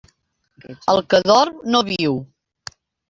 El 0.95 1.01
que 1.13 1.19
dorm, 1.33 1.59
no 1.75 1.83
viu. 1.91 2.21